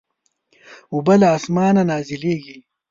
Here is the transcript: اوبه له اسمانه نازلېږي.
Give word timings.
اوبه 0.93 1.15
له 1.21 1.27
اسمانه 1.37 1.81
نازلېږي. 1.89 2.57